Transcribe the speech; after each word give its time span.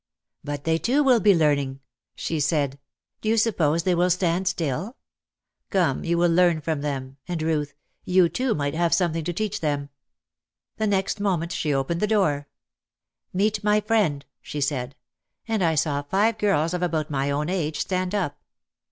"But 0.43 0.63
they 0.63 0.79
too 0.79 1.03
will 1.03 1.19
be 1.19 1.35
learning," 1.35 1.79
she 2.15 2.39
said. 2.39 2.79
"Do 3.21 3.29
you 3.29 3.37
suppose 3.37 3.83
they 3.83 3.93
will 3.93 4.09
stand 4.09 4.47
still? 4.47 4.97
Come, 5.69 6.03
you 6.03 6.17
will 6.17 6.31
learn 6.31 6.59
from 6.59 6.81
them. 6.81 7.17
And, 7.27 7.39
Ruth, 7.43 7.75
you 8.03 8.27
too 8.27 8.55
might 8.55 8.73
have 8.73 8.95
something 8.95 9.23
to 9.23 9.31
teach 9.31 9.61
them." 9.61 9.89
The 10.77 10.87
next 10.87 11.19
moment 11.19 11.51
she 11.51 11.71
opened 11.71 11.99
the 11.99 12.07
door. 12.07 12.47
"Meet 13.31 13.63
my 13.63 13.79
friend," 13.79 14.25
she 14.41 14.59
said, 14.59 14.95
and 15.47 15.63
I 15.63 15.75
saw 15.75 16.01
five 16.01 16.39
girls 16.39 16.73
of 16.73 16.81
about 16.81 17.11
my 17.11 17.29
own 17.29 17.47
age 17.47 17.77
stand 17.79 18.15
up. 18.15 18.39